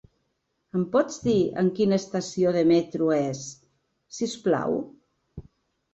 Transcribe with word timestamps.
Ens 0.79 0.87
pots 0.95 1.19
dir 1.25 1.35
en 1.63 1.69
quina 1.79 1.99
estació 2.03 2.55
de 2.57 2.65
metro 2.71 3.13
és, 3.19 3.47
si 4.17 4.31
us 4.33 4.37
plau? 4.49 4.83